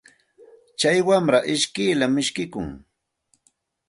Tsay 0.77 0.99
wamra 1.07 1.39
ishkiyllam 1.53 2.13
ishkikun. 2.21 2.69